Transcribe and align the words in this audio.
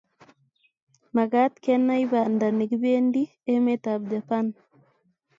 Magaat 1.15 1.53
kenai 1.63 2.03
Banda 2.11 2.47
negipendi 2.57 3.23
emetab 3.53 4.01
Japan 4.11 4.45